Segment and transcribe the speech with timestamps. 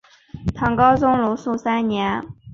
[0.55, 2.23] 唐高宗龙朔三年。